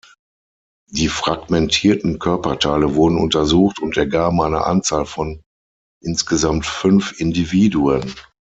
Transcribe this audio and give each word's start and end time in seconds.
Die 0.89 1.09
fragmentierten 1.09 2.17
Körperteile 2.17 2.95
wurden 2.95 3.19
untersucht 3.19 3.77
und 3.79 3.95
ergaben 3.97 4.41
eine 4.41 4.63
Anzahl 4.63 5.05
von 5.05 5.43
insgesamt 6.03 6.65
fünf 6.65 7.19
Individuen. 7.19 8.11